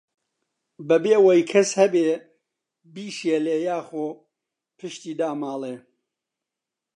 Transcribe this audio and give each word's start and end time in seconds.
بەبێ 0.87 1.15
وەی 1.25 1.41
کەس 1.51 1.69
هەبێ 1.81 2.09
بیشێلێ، 2.93 3.57
یاخۆ 3.67 4.07
پشتی 4.77 5.13
داماڵێ 5.19 5.75